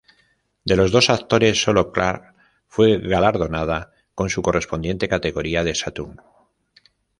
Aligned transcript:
De 0.65 0.75
los 0.75 0.91
dos 0.91 1.11
actores 1.11 1.61
sólo 1.61 1.91
Clark 1.91 2.33
fue 2.67 2.97
galardonada 2.97 3.91
con 4.15 4.31
su 4.31 4.41
correspondiente 4.41 5.07
categoría 5.07 5.63
de 5.63 5.75
Saturn. 5.75 6.19